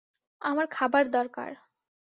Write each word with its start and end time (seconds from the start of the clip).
আমার 0.41 0.65
খাবার 0.71 1.05
দরকার। 1.11 1.49